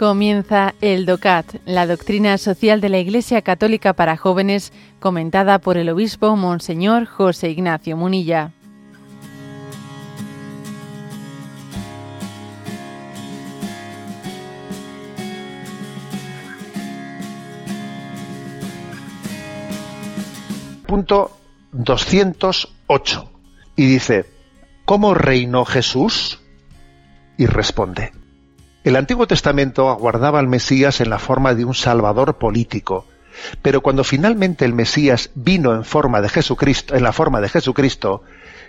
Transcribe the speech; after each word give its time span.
Comienza 0.00 0.74
el 0.80 1.04
DOCAT, 1.04 1.56
la 1.66 1.86
doctrina 1.86 2.38
social 2.38 2.80
de 2.80 2.88
la 2.88 2.98
Iglesia 3.00 3.42
Católica 3.42 3.92
para 3.92 4.16
jóvenes, 4.16 4.72
comentada 4.98 5.58
por 5.58 5.76
el 5.76 5.90
obispo 5.90 6.36
Monseñor 6.36 7.04
José 7.04 7.50
Ignacio 7.50 7.98
Munilla. 7.98 8.50
Punto 20.86 21.30
208. 21.72 23.30
Y 23.76 23.84
dice, 23.84 24.24
¿cómo 24.86 25.12
reinó 25.12 25.66
Jesús? 25.66 26.40
Y 27.36 27.44
responde, 27.44 28.12
el 28.82 28.96
Antiguo 28.96 29.26
Testamento 29.26 29.90
aguardaba 29.90 30.38
al 30.38 30.48
Mesías 30.48 31.00
en 31.00 31.10
la 31.10 31.18
forma 31.18 31.54
de 31.54 31.64
un 31.64 31.74
salvador 31.74 32.38
político, 32.38 33.06
pero 33.60 33.82
cuando 33.82 34.04
finalmente 34.04 34.64
el 34.64 34.72
Mesías 34.72 35.30
vino 35.34 35.74
en 35.74 35.84
forma 35.84 36.20
de 36.20 36.30
Jesucristo, 36.30 36.94
en 36.94 37.02
la 37.02 37.12
forma 37.12 37.40
de 37.40 37.48
Jesucristo, 37.48 38.22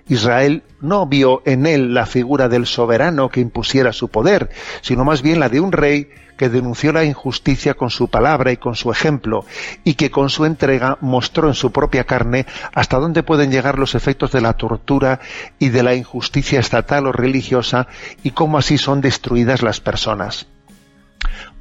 Israel 0.08 0.64
no 0.82 1.06
vio 1.06 1.42
en 1.46 1.66
él 1.66 1.94
la 1.94 2.06
figura 2.06 2.50
del 2.50 2.66
soberano 2.66 3.30
que 3.30 3.40
impusiera 3.40 3.94
su 3.94 4.10
poder, 4.10 4.50
sino 4.82 5.06
más 5.06 5.22
bien 5.22 5.40
la 5.40 5.50
de 5.50 5.60
un 5.60 5.72
rey 5.72 6.10
que 6.38 6.50
denunció 6.50 6.92
la 6.92 7.06
injusticia 7.06 7.76
con 7.76 7.92
su 7.92 8.08
palabra 8.08 8.52
y 8.52 8.58
con 8.58 8.76
su 8.76 8.92
ejemplo, 8.92 9.46
y 9.84 9.94
que 9.94 10.10
con 10.10 10.30
su 10.30 10.46
entrega 10.46 10.98
mostró 11.00 11.48
en 11.48 11.54
su 11.54 11.72
propia 11.72 12.06
carne 12.06 12.48
hasta 12.74 12.98
dónde 12.98 13.22
pueden 13.22 13.52
llegar 13.52 13.78
los 13.78 13.94
efectos 13.94 14.32
de 14.32 14.42
la 14.42 14.54
tortura 14.54 15.20
y 15.60 15.70
de 15.70 15.84
la 15.84 15.94
injusticia 15.94 16.60
estatal 16.60 17.06
o 17.06 17.12
religiosa, 17.12 17.86
y 18.24 18.32
cómo 18.32 18.58
así 18.58 18.80
son 18.80 19.02
destruidas 19.02 19.62
las 19.62 19.82
personas. 19.82 20.48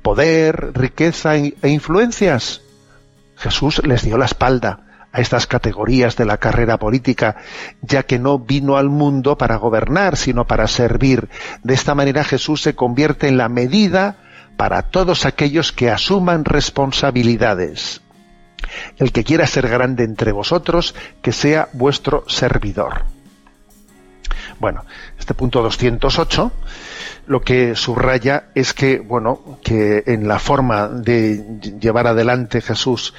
Poder, 0.00 0.72
riqueza 0.72 1.36
e 1.36 1.68
influencias. 1.68 2.62
Jesús 3.36 3.82
les 3.84 4.02
dio 4.02 4.16
la 4.16 4.24
espalda 4.24 4.89
a 5.12 5.20
estas 5.20 5.46
categorías 5.46 6.16
de 6.16 6.24
la 6.24 6.38
carrera 6.38 6.78
política, 6.78 7.36
ya 7.82 8.04
que 8.04 8.18
no 8.18 8.38
vino 8.38 8.76
al 8.76 8.88
mundo 8.88 9.36
para 9.36 9.56
gobernar, 9.56 10.16
sino 10.16 10.46
para 10.46 10.68
servir. 10.68 11.28
De 11.62 11.74
esta 11.74 11.94
manera 11.94 12.24
Jesús 12.24 12.62
se 12.62 12.74
convierte 12.74 13.28
en 13.28 13.36
la 13.36 13.48
medida 13.48 14.16
para 14.56 14.82
todos 14.82 15.26
aquellos 15.26 15.72
que 15.72 15.90
asuman 15.90 16.44
responsabilidades. 16.44 18.02
El 18.98 19.10
que 19.10 19.24
quiera 19.24 19.46
ser 19.46 19.68
grande 19.68 20.04
entre 20.04 20.32
vosotros, 20.32 20.94
que 21.22 21.32
sea 21.32 21.68
vuestro 21.72 22.24
servidor. 22.28 23.04
Bueno, 24.60 24.84
este 25.18 25.32
punto 25.32 25.62
208 25.62 26.52
lo 27.26 27.40
que 27.40 27.76
subraya 27.76 28.50
es 28.54 28.74
que, 28.74 28.98
bueno, 28.98 29.58
que 29.62 30.02
en 30.06 30.26
la 30.26 30.38
forma 30.38 30.88
de 30.88 31.60
llevar 31.80 32.08
adelante 32.08 32.60
Jesús 32.60 33.14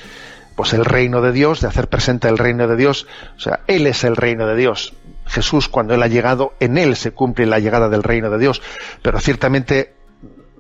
pues 0.61 0.73
el 0.73 0.85
reino 0.85 1.21
de 1.21 1.31
Dios, 1.31 1.59
de 1.59 1.67
hacer 1.67 1.87
presente 1.87 2.27
el 2.27 2.37
reino 2.37 2.67
de 2.67 2.75
Dios, 2.75 3.07
o 3.35 3.39
sea, 3.39 3.61
Él 3.65 3.87
es 3.87 4.03
el 4.03 4.15
reino 4.15 4.45
de 4.45 4.55
Dios. 4.55 4.93
Jesús, 5.25 5.67
cuando 5.67 5.95
Él 5.95 6.03
ha 6.03 6.07
llegado, 6.07 6.53
en 6.59 6.77
Él 6.77 6.95
se 6.95 7.13
cumple 7.13 7.47
la 7.47 7.57
llegada 7.57 7.89
del 7.89 8.03
reino 8.03 8.29
de 8.29 8.37
Dios, 8.37 8.61
pero 9.01 9.19
ciertamente 9.19 9.95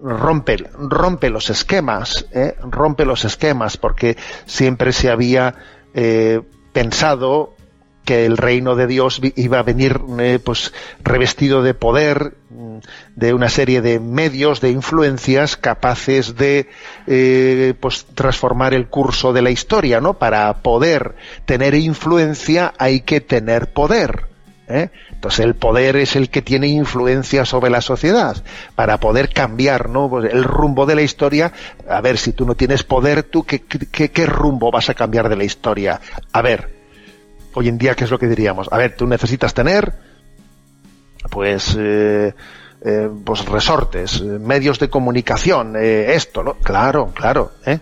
rompe, 0.01 0.57
rompe 0.73 1.29
los 1.29 1.51
esquemas, 1.51 2.25
¿eh? 2.31 2.55
rompe 2.63 3.05
los 3.05 3.25
esquemas, 3.25 3.77
porque 3.77 4.17
siempre 4.47 4.91
se 4.91 5.11
había 5.11 5.53
eh, 5.93 6.41
pensado 6.73 7.53
que 8.05 8.25
el 8.25 8.37
reino 8.37 8.75
de 8.75 8.87
Dios 8.87 9.21
iba 9.35 9.59
a 9.59 9.63
venir 9.63 9.99
eh, 10.19 10.39
pues 10.43 10.73
revestido 11.03 11.61
de 11.61 11.73
poder, 11.73 12.35
mm, 12.49 12.77
de 13.15 13.33
una 13.33 13.49
serie 13.49 13.81
de 13.81 13.99
medios, 13.99 14.61
de 14.61 14.71
influencias 14.71 15.55
capaces 15.57 16.35
de 16.35 16.67
eh, 17.07 17.73
pues 17.79 18.05
transformar 18.13 18.73
el 18.73 18.87
curso 18.87 19.33
de 19.33 19.41
la 19.41 19.51
historia, 19.51 20.01
¿no? 20.01 20.15
Para 20.15 20.53
poder 20.61 21.15
tener 21.45 21.75
influencia 21.75 22.73
hay 22.77 23.01
que 23.01 23.21
tener 23.21 23.71
poder. 23.71 24.25
¿eh? 24.67 24.89
Entonces 25.11 25.45
el 25.45 25.55
poder 25.55 25.97
es 25.97 26.15
el 26.15 26.29
que 26.29 26.41
tiene 26.41 26.67
influencia 26.67 27.45
sobre 27.45 27.69
la 27.69 27.81
sociedad. 27.81 28.43
Para 28.75 28.99
poder 28.99 29.29
cambiar 29.29 29.89
¿no? 29.89 30.09
Pues 30.09 30.33
el 30.33 30.43
rumbo 30.43 30.85
de 30.85 30.95
la 30.95 31.03
historia, 31.03 31.51
a 31.87 32.01
ver, 32.01 32.17
si 32.17 32.33
tú 32.33 32.45
no 32.45 32.55
tienes 32.55 32.83
poder, 32.83 33.23
¿tú 33.23 33.43
qué, 33.43 33.61
qué, 33.61 34.09
qué 34.09 34.25
rumbo 34.25 34.71
vas 34.71 34.89
a 34.89 34.95
cambiar 34.95 35.29
de 35.29 35.35
la 35.35 35.43
historia? 35.43 36.01
A 36.31 36.41
ver, 36.41 36.80
hoy 37.53 37.67
en 37.67 37.77
día, 37.77 37.95
¿qué 37.95 38.03
es 38.03 38.11
lo 38.11 38.19
que 38.19 38.27
diríamos? 38.27 38.67
A 38.71 38.77
ver, 38.77 38.95
tú 38.95 39.07
necesitas 39.07 39.53
tener, 39.53 39.93
pues, 41.29 41.75
eh, 41.79 42.33
eh, 42.83 43.09
pues 43.23 43.45
resortes, 43.45 44.21
medios 44.21 44.79
de 44.79 44.89
comunicación, 44.89 45.75
eh, 45.75 46.13
esto, 46.15 46.43
¿no? 46.43 46.55
Claro, 46.55 47.11
claro, 47.13 47.51
¿eh? 47.65 47.79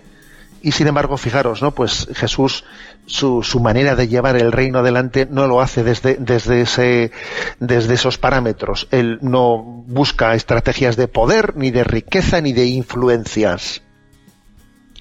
Y 0.62 0.74
sin 0.74 0.88
embargo, 0.88 1.16
fijaros, 1.16 1.62
¿no? 1.62 1.72
Pues 1.72 2.08
Jesús, 2.14 2.66
su, 3.06 3.44
su 3.44 3.60
manera 3.62 3.96
de 3.96 4.10
llevar 4.10 4.36
el 4.36 4.52
reino 4.52 4.80
adelante 4.80 5.26
no 5.30 5.48
lo 5.48 5.62
hace 5.62 5.84
desde, 5.84 6.16
desde, 6.16 6.62
ese, 6.62 7.12
desde 7.60 7.94
esos 7.94 8.18
parámetros. 8.18 8.88
Él 8.92 9.20
no 9.22 9.58
busca 9.64 10.36
estrategias 10.36 10.98
de 10.98 11.08
poder, 11.08 11.56
ni 11.56 11.72
de 11.72 11.86
riqueza, 11.86 12.42
ni 12.42 12.52
de 12.52 12.66
influencias. 12.66 13.82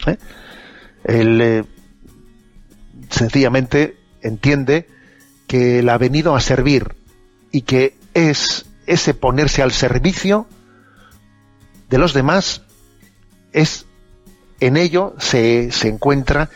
¿eh? 0.06 0.16
Él 1.04 1.40
eh, 1.40 1.64
sencillamente 3.10 3.97
entiende 4.28 4.86
que 5.46 5.80
él 5.80 5.88
ha 5.88 5.98
venido 5.98 6.36
a 6.36 6.40
servir 6.40 6.94
y 7.50 7.62
que 7.62 7.96
es 8.14 8.66
ese 8.86 9.14
ponerse 9.14 9.62
al 9.62 9.72
servicio 9.72 10.46
de 11.88 11.98
los 11.98 12.12
demás 12.12 12.62
es 13.52 13.86
en 14.60 14.76
ello 14.76 15.14
se, 15.18 15.70
se 15.72 15.88
encuentra 15.88 16.50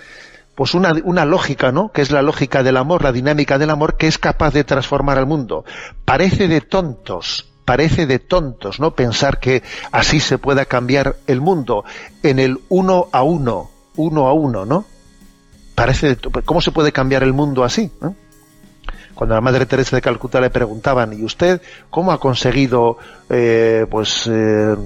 pues 0.55 0.75
una, 0.75 0.93
una, 1.05 1.25
lógica, 1.25 1.73
¿no? 1.73 1.93
Que 1.93 2.03
es 2.03 2.11
la 2.11 2.21
lógica 2.21 2.63
del 2.63 2.77
amor, 2.77 3.03
la 3.03 3.13
dinámica 3.13 3.57
del 3.59 3.71
amor, 3.71 3.97
que 3.97 4.07
es 4.07 4.19
capaz 4.19 4.53
de 4.53 4.65
transformar 4.65 5.17
al 5.17 5.27
mundo. 5.27 5.65
Parece 6.05 6.47
de 6.47 6.61
tontos, 6.61 7.51
parece 7.65 8.07
de 8.07 8.19
tontos, 8.19 8.79
¿no? 8.79 8.95
Pensar 8.95 9.41
que 9.41 9.63
así 9.93 10.21
se 10.21 10.37
pueda 10.37 10.67
cambiar 10.67 11.17
el 11.27 11.41
mundo 11.41 11.85
en 12.23 12.39
el 12.39 12.61
uno 12.69 13.09
a 13.13 13.23
uno, 13.23 13.71
uno 13.97 14.27
a 14.29 14.35
uno, 14.35 14.67
¿no? 14.67 14.85
Parece, 15.83 16.17
¿cómo 16.45 16.61
se 16.61 16.71
puede 16.71 16.93
cambiar 16.93 17.25
el 17.25 17.33
mundo 17.33 17.65
así? 17.65 17.91
Cuando 19.17 19.35
a 19.35 19.39
la 19.39 19.41
Madre 19.41 19.67
Teresa 19.67 19.97
de 19.97 20.01
Calcuta 20.01 20.41
le 20.41 20.49
preguntaban, 20.49 21.13
¿y 21.13 21.25
usted 21.25 21.61
cómo 21.91 22.13
ha 22.13 22.21
conseguido, 22.21 22.99
eh, 23.29 23.85
pues, 23.91 24.31
eh, 24.31 24.77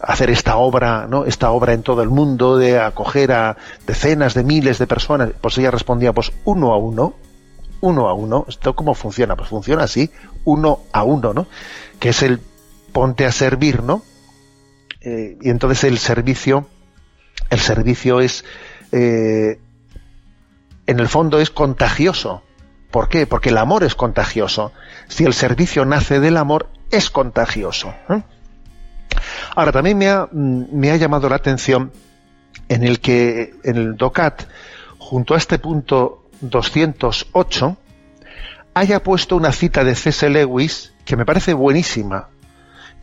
hacer 0.00 0.28
esta 0.28 0.58
obra, 0.58 1.06
¿no? 1.08 1.24
Esta 1.24 1.52
obra 1.52 1.72
en 1.72 1.82
todo 1.82 2.02
el 2.02 2.10
mundo 2.10 2.58
de 2.58 2.78
acoger 2.78 3.32
a 3.32 3.56
decenas 3.86 4.34
de 4.34 4.44
miles 4.44 4.78
de 4.78 4.86
personas. 4.86 5.30
Pues 5.40 5.56
ella 5.56 5.70
respondía, 5.70 6.12
pues 6.12 6.32
uno 6.44 6.74
a 6.74 6.76
uno, 6.76 7.14
uno 7.80 8.06
a 8.06 8.12
uno. 8.12 8.44
¿Esto 8.46 8.76
cómo 8.76 8.94
funciona? 8.94 9.36
Pues 9.36 9.48
funciona 9.48 9.84
así, 9.84 10.10
uno 10.44 10.80
a 10.92 11.02
uno, 11.02 11.32
¿no? 11.32 11.46
Que 11.98 12.10
es 12.10 12.22
el 12.22 12.40
ponte 12.92 13.24
a 13.24 13.32
servir, 13.32 13.82
¿no? 13.82 14.02
Eh, 15.00 15.38
y 15.40 15.48
entonces 15.48 15.82
el 15.84 15.96
servicio, 15.96 16.68
el 17.48 17.60
servicio 17.60 18.20
es, 18.20 18.44
en 20.86 21.00
el 21.00 21.08
fondo 21.08 21.40
es 21.40 21.50
contagioso. 21.50 22.42
¿Por 22.90 23.08
qué? 23.08 23.26
Porque 23.26 23.48
el 23.48 23.58
amor 23.58 23.84
es 23.84 23.94
contagioso. 23.94 24.72
Si 25.08 25.24
el 25.24 25.34
servicio 25.34 25.84
nace 25.84 26.20
del 26.20 26.36
amor, 26.36 26.68
es 26.90 27.10
contagioso. 27.10 27.94
¿eh? 28.08 28.22
Ahora, 29.56 29.72
también 29.72 29.98
me 29.98 30.08
ha, 30.08 30.28
me 30.32 30.90
ha, 30.90 30.96
llamado 30.96 31.28
la 31.28 31.36
atención 31.36 31.92
en 32.68 32.84
el 32.84 33.00
que 33.00 33.54
en 33.64 33.76
el 33.76 33.96
DOCAT, 33.96 34.44
junto 34.98 35.34
a 35.34 35.38
este 35.38 35.58
punto 35.58 36.28
208, 36.40 37.76
haya 38.74 39.02
puesto 39.02 39.36
una 39.36 39.52
cita 39.52 39.84
de 39.84 39.94
C.S. 39.94 40.28
Lewis 40.28 40.92
que 41.04 41.16
me 41.16 41.24
parece 41.24 41.52
buenísima 41.54 42.28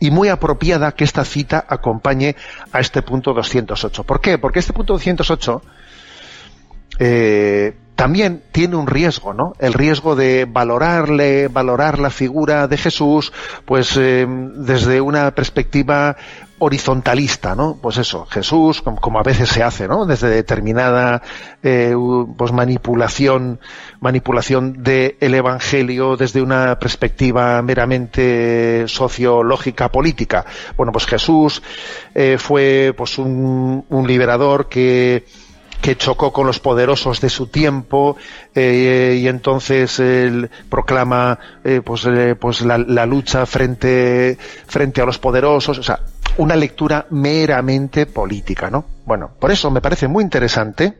y 0.00 0.10
muy 0.10 0.28
apropiada 0.28 0.92
que 0.92 1.04
esta 1.04 1.24
cita 1.24 1.64
acompañe 1.68 2.34
a 2.72 2.80
este 2.80 3.02
punto 3.02 3.32
208. 3.32 4.04
¿Por 4.04 4.20
qué? 4.20 4.38
Porque 4.38 4.58
este 4.58 4.72
punto 4.72 4.94
208 4.94 5.62
eh, 6.98 7.74
también 8.02 8.42
tiene 8.50 8.74
un 8.74 8.88
riesgo, 8.88 9.32
¿no? 9.32 9.52
El 9.60 9.74
riesgo 9.74 10.16
de 10.16 10.44
valorarle, 10.44 11.46
valorar 11.46 12.00
la 12.00 12.10
figura 12.10 12.66
de 12.66 12.76
Jesús, 12.76 13.32
pues 13.64 13.96
eh, 13.96 14.26
desde 14.28 15.00
una 15.00 15.30
perspectiva 15.32 16.16
horizontalista, 16.58 17.54
¿no? 17.54 17.78
Pues 17.80 17.98
eso, 17.98 18.26
Jesús, 18.26 18.82
como, 18.82 19.20
a 19.20 19.22
veces 19.22 19.50
se 19.50 19.62
hace, 19.62 19.86
¿no? 19.86 20.04
Desde 20.04 20.30
determinada 20.30 21.22
eh, 21.62 21.94
pues 22.36 22.50
manipulación, 22.50 23.60
manipulación 24.00 24.82
del 24.82 25.34
Evangelio 25.34 26.16
desde 26.16 26.42
una 26.42 26.78
perspectiva 26.80 27.62
meramente 27.62 28.88
sociológica 28.88 29.90
política. 29.90 30.44
Bueno, 30.76 30.90
pues 30.90 31.06
Jesús 31.06 31.62
eh, 32.16 32.36
fue 32.38 32.94
pues 32.96 33.18
un 33.18 34.04
liberador 34.06 34.68
que 34.68 35.24
que 35.82 35.96
chocó 35.96 36.32
con 36.32 36.46
los 36.46 36.60
poderosos 36.60 37.20
de 37.20 37.28
su 37.28 37.48
tiempo 37.48 38.16
eh, 38.54 39.18
y 39.20 39.26
entonces 39.26 39.98
él 39.98 40.48
proclama 40.70 41.38
eh, 41.64 41.82
pues, 41.84 42.06
eh, 42.06 42.36
pues 42.36 42.62
la, 42.62 42.78
lucha 43.04 43.44
frente 43.46 44.38
frente 44.66 45.02
a 45.02 45.04
los 45.04 45.18
poderosos 45.18 45.78
o 45.78 45.82
sea 45.82 45.98
una 46.38 46.56
lectura 46.56 47.06
meramente 47.10 48.06
política, 48.06 48.70
¿no? 48.70 48.86
Bueno, 49.04 49.32
por 49.38 49.50
eso 49.50 49.70
me 49.70 49.82
parece 49.82 50.08
muy 50.08 50.24
interesante 50.24 50.96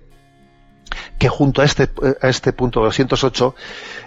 que 1.18 1.28
junto 1.30 1.62
a 1.62 1.64
este, 1.64 1.88
a 2.20 2.28
este 2.28 2.52
punto 2.52 2.80
208 2.80 3.54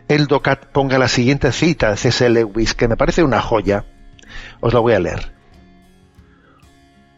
el 0.07 0.27
DOCAT 0.27 0.67
ponga 0.67 0.99
la 0.99 1.07
siguiente 1.07 1.51
cita 1.51 1.89
de 1.89 1.97
C.S. 1.97 2.29
Lewis, 2.29 2.75
que 2.75 2.87
me 2.87 2.95
parece 2.95 3.23
una 3.23 3.41
joya. 3.41 3.85
Os 4.59 4.71
la 4.71 4.81
voy 4.81 4.93
a 4.93 4.99
leer. 4.99 5.31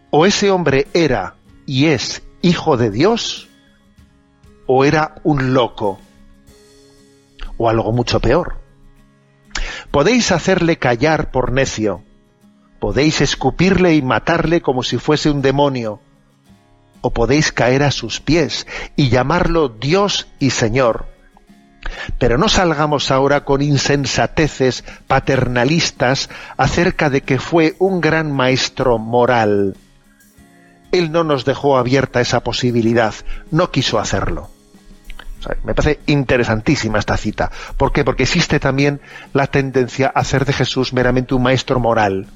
O 0.10 0.26
ese 0.26 0.52
hombre 0.52 0.88
era 0.94 1.36
y 1.66 1.88
es 1.88 2.24
hijo 2.42 2.78
de 2.78 2.92
Dios, 2.92 3.47
o 4.68 4.86
era 4.86 5.16
un 5.24 5.54
loco, 5.54 6.00
o 7.58 7.70
algo 7.70 7.92
mucho 7.92 8.20
peor. 8.20 8.60
Podéis 9.92 10.32
hacerle 10.32 10.78
callar 10.78 11.32
por 11.32 11.52
necio, 11.52 12.04
podéis 12.80 13.22
escupirle 13.22 13.96
y 13.96 14.02
matarle 14.02 14.62
como 14.62 14.84
si 14.84 14.98
fuese 14.98 15.32
un 15.32 15.42
demonio, 15.42 16.02
o 17.02 17.12
podéis 17.12 17.52
caer 17.52 17.84
a 17.84 17.92
sus 17.92 18.20
pies 18.20 18.68
y 18.96 19.10
llamarlo 19.10 19.70
Dios 19.70 20.28
y 20.40 20.52
Señor. 20.52 21.06
Pero 22.20 22.38
no 22.38 22.50
salgamos 22.50 23.12
ahora 23.12 23.46
con 23.46 23.62
insensateces 23.62 24.84
paternalistas 25.08 26.30
acerca 26.58 27.10
de 27.10 27.22
que 27.22 27.40
fue 27.40 27.76
un 27.80 28.02
gran 28.02 28.32
maestro 28.32 28.98
moral. 28.98 29.78
Él 30.92 31.12
no 31.12 31.24
nos 31.24 31.46
dejó 31.46 31.78
abierta 31.78 32.20
esa 32.20 32.42
posibilidad, 32.42 33.14
no 33.52 33.72
quiso 33.72 34.00
hacerlo. 34.00 34.50
Me 35.64 35.74
parece 35.74 36.00
interesantísima 36.08 37.00
esta 37.00 37.18
cita. 37.18 37.52
¿Por 37.78 37.92
qué? 37.92 38.04
Porque 38.04 38.24
existe 38.24 38.60
también 38.60 39.00
la 39.34 39.48
tendencia 39.48 40.12
a 40.14 40.20
hacer 40.20 40.46
de 40.46 40.54
Jesús 40.54 40.94
meramente 40.94 41.36
un 41.36 41.44
maestro 41.44 41.80
moral. 41.80 42.28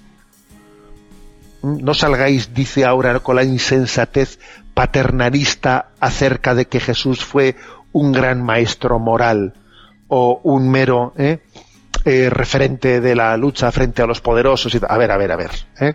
No 1.64 1.94
salgáis, 1.94 2.54
dice 2.54 2.86
ahora, 2.86 3.20
con 3.20 3.36
la 3.36 3.44
insensatez 3.44 4.40
paternalista 4.74 5.90
acerca 6.00 6.56
de 6.56 6.66
que 6.68 6.80
Jesús 6.80 7.24
fue 7.24 7.56
un 7.92 8.12
gran 8.12 8.42
maestro 8.44 9.00
moral 9.00 9.54
o 10.08 10.40
un 10.44 10.70
mero 10.70 11.14
¿eh? 11.18 11.40
Eh, 12.04 12.30
referente 12.32 13.00
de 13.00 13.16
la 13.16 13.38
lucha 13.38 13.72
frente 13.72 14.02
a 14.02 14.08
los 14.08 14.22
poderosos. 14.22 14.76
A 14.88 14.98
ver, 14.98 15.12
a 15.12 15.18
ver, 15.18 15.32
a 15.32 15.36
ver. 15.36 15.52
¿eh? 15.80 15.94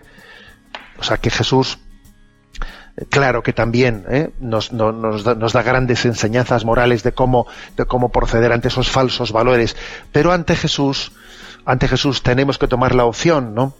O 0.98 1.02
sea, 1.02 1.16
que 1.16 1.30
Jesús, 1.30 1.78
claro 3.10 3.42
que 3.42 3.52
también 3.52 4.32
nos, 4.40 4.72
nos, 4.72 5.22
da, 5.24 5.62
grandes 5.62 6.04
enseñanzas 6.04 6.64
morales 6.64 7.02
de 7.02 7.12
cómo, 7.12 7.46
de 7.76 7.84
cómo 7.84 8.10
proceder 8.10 8.52
ante 8.52 8.68
esos 8.68 8.90
falsos 8.90 9.32
valores, 9.32 9.76
pero 10.12 10.32
ante 10.32 10.56
Jesús, 10.56 11.12
ante 11.64 11.88
Jesús 11.88 12.22
tenemos 12.22 12.58
que 12.58 12.68
tomar 12.68 12.94
la 12.94 13.04
opción, 13.04 13.54
¿no? 13.54 13.74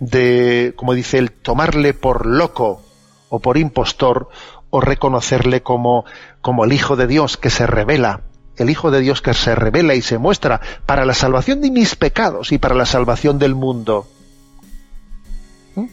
de, 0.00 0.74
como 0.76 0.94
dice 0.94 1.18
él, 1.18 1.32
tomarle 1.32 1.94
por 1.94 2.26
loco 2.26 2.82
o 3.28 3.40
por 3.40 3.56
impostor 3.58 4.28
o 4.70 4.80
reconocerle 4.80 5.62
como, 5.62 6.04
como 6.40 6.64
el 6.64 6.72
Hijo 6.72 6.96
de 6.96 7.06
Dios 7.06 7.36
que 7.36 7.50
se 7.50 7.66
revela, 7.66 8.22
el 8.56 8.70
Hijo 8.70 8.90
de 8.90 9.00
Dios 9.00 9.22
que 9.22 9.34
se 9.34 9.54
revela 9.54 9.94
y 9.94 10.02
se 10.02 10.18
muestra 10.18 10.60
para 10.86 11.04
la 11.04 11.14
salvación 11.14 11.60
de 11.60 11.70
mis 11.70 11.96
pecados 11.96 12.52
y 12.52 12.58
para 12.58 12.74
la 12.74 12.86
salvación 12.86 13.38
del 13.38 13.54
mundo. 13.54 14.06
¿Mm? 15.74 15.86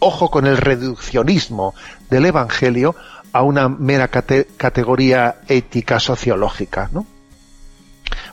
Ojo 0.00 0.30
con 0.30 0.46
el 0.46 0.56
reduccionismo 0.56 1.74
del 2.08 2.26
Evangelio 2.26 2.94
a 3.32 3.42
una 3.42 3.68
mera 3.68 4.08
categoría 4.08 5.40
ética 5.48 6.00
sociológica. 6.00 6.88
¿no? 6.92 7.06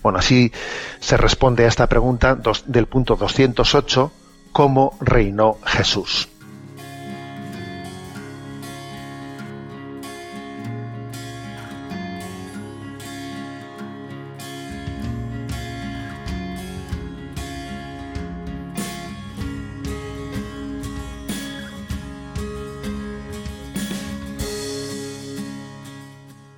Bueno, 0.02 0.20
así 0.20 0.52
se 1.00 1.18
responde 1.18 1.66
a 1.66 1.68
esta 1.68 1.88
pregunta 1.88 2.38
del 2.66 2.88
punto 2.88 3.16
208 3.16 4.12
cómo 4.52 4.98
reinó 5.02 5.58
Jesús. 5.66 6.30